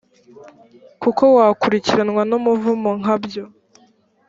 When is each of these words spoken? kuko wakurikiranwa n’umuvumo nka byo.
kuko 1.01 1.23
wakurikiranwa 1.37 2.21
n’umuvumo 2.29 2.91
nka 3.01 3.15
byo. 3.23 3.43